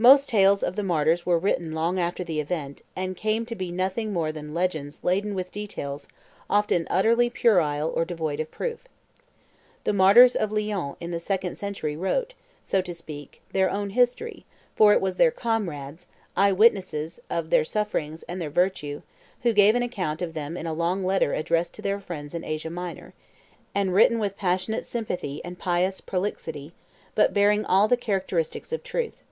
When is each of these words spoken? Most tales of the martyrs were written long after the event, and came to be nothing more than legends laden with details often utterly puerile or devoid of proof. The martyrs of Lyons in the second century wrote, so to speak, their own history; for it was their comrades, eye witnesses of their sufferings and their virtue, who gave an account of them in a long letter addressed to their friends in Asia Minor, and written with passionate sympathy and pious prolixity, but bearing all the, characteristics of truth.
Most 0.00 0.28
tales 0.28 0.62
of 0.62 0.76
the 0.76 0.84
martyrs 0.84 1.26
were 1.26 1.40
written 1.40 1.72
long 1.72 1.98
after 1.98 2.22
the 2.22 2.38
event, 2.38 2.82
and 2.94 3.16
came 3.16 3.44
to 3.46 3.56
be 3.56 3.72
nothing 3.72 4.12
more 4.12 4.30
than 4.30 4.54
legends 4.54 5.02
laden 5.02 5.34
with 5.34 5.50
details 5.50 6.06
often 6.48 6.86
utterly 6.88 7.28
puerile 7.28 7.90
or 7.90 8.04
devoid 8.04 8.38
of 8.38 8.48
proof. 8.52 8.86
The 9.82 9.92
martyrs 9.92 10.36
of 10.36 10.52
Lyons 10.52 10.94
in 11.00 11.10
the 11.10 11.18
second 11.18 11.58
century 11.58 11.96
wrote, 11.96 12.34
so 12.62 12.80
to 12.80 12.94
speak, 12.94 13.42
their 13.52 13.68
own 13.68 13.90
history; 13.90 14.44
for 14.76 14.92
it 14.92 15.00
was 15.00 15.16
their 15.16 15.32
comrades, 15.32 16.06
eye 16.36 16.52
witnesses 16.52 17.18
of 17.28 17.50
their 17.50 17.64
sufferings 17.64 18.22
and 18.28 18.40
their 18.40 18.50
virtue, 18.50 19.02
who 19.42 19.52
gave 19.52 19.74
an 19.74 19.82
account 19.82 20.22
of 20.22 20.32
them 20.32 20.56
in 20.56 20.68
a 20.68 20.72
long 20.72 21.04
letter 21.04 21.32
addressed 21.34 21.74
to 21.74 21.82
their 21.82 21.98
friends 21.98 22.36
in 22.36 22.44
Asia 22.44 22.70
Minor, 22.70 23.14
and 23.74 23.92
written 23.92 24.20
with 24.20 24.38
passionate 24.38 24.86
sympathy 24.86 25.44
and 25.44 25.58
pious 25.58 26.00
prolixity, 26.00 26.72
but 27.16 27.34
bearing 27.34 27.64
all 27.64 27.88
the, 27.88 27.96
characteristics 27.96 28.72
of 28.72 28.84
truth. 28.84 29.24